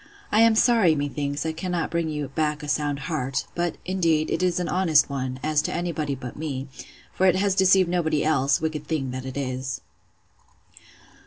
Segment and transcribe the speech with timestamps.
[0.31, 4.41] I am sorry, methinks, I cannot bring you back a sound heart; but, indeed, it
[4.41, 6.67] is an honest one, as to any body but me;
[7.13, 9.81] for it has deceived nobody else: Wicked thing that it is!